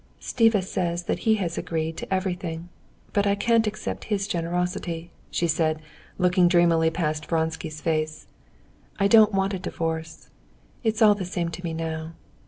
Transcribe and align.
"Stiva 0.19 0.63
says 0.63 1.03
that 1.03 1.19
he 1.29 1.35
has 1.35 1.59
agreed 1.59 1.95
to 1.97 2.11
everything, 2.11 2.69
but 3.13 3.27
I 3.27 3.35
can't 3.35 3.67
accept 3.67 4.05
his 4.05 4.27
generosity," 4.27 5.11
she 5.29 5.45
said, 5.47 5.79
looking 6.17 6.47
dreamily 6.47 6.89
past 6.89 7.27
Vronsky's 7.27 7.81
face. 7.81 8.25
"I 8.99 9.07
don't 9.07 9.31
want 9.31 9.53
a 9.53 9.59
divorce; 9.59 10.29
it's 10.83 11.03
all 11.03 11.13
the 11.13 11.23
same 11.23 11.49
to 11.49 11.63
me 11.63 11.75
now. 11.75 12.13